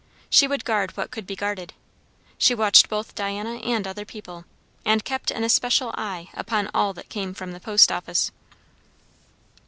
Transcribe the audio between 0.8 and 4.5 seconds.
what could be guarded. She watched both Diana and other people,